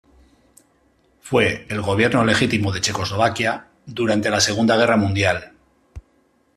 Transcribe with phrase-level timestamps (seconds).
[1.21, 5.53] Fue el gobierno legítimo de Checoslovaquia durante la Segunda Guerra Mundial.